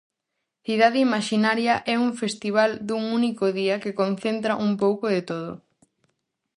[0.65, 5.51] Cidade Imaxinaria é un festival dun único día que concentra un pouco de todo.